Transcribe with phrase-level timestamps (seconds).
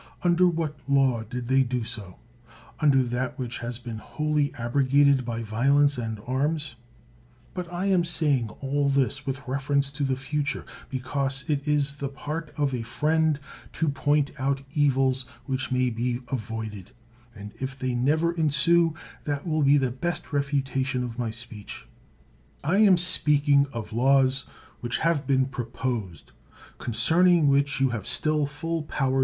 [0.23, 2.17] Under what law did they do so?
[2.79, 6.73] Under that which has been wholly abrogated by violence and arms?
[7.53, 12.09] But I am saying all this with reference to the future, because it is the
[12.09, 13.39] part of a friend
[13.73, 16.93] to point out evils which may be avoided;
[17.35, 18.95] and if they never ensue,
[19.25, 21.87] that will be the best refutation of my speech.
[22.63, 24.47] I am speaking of laws
[24.79, 26.31] which have been proposed,
[26.79, 29.19] concerning which you have still full power